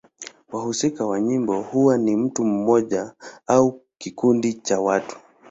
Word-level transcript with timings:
Wahusika 0.51 1.05
wa 1.05 1.21
nyimbo 1.21 1.61
huwa 1.61 1.97
ni 1.97 2.15
mtu 2.15 2.43
mmoja 2.45 3.13
au 3.47 3.81
kikundi 3.97 4.53
cha 4.53 4.79
watu. 4.81 5.17